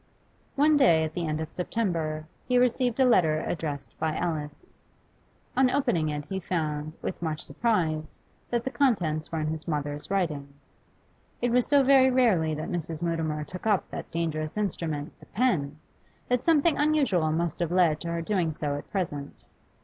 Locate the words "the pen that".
15.19-16.43